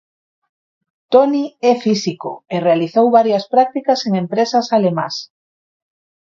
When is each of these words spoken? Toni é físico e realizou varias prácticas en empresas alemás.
Toni 1.13 1.43
é 1.71 1.73
físico 1.85 2.31
e 2.55 2.55
realizou 2.67 3.05
varias 3.17 3.45
prácticas 3.53 3.99
en 4.07 4.11
empresas 4.23 4.65
alemás. 4.77 5.15